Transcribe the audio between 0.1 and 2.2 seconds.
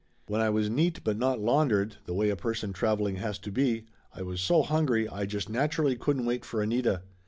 When I was neat but not laundered, the